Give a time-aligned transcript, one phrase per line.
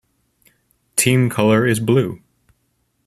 [0.95, 2.23] Team colour is blue.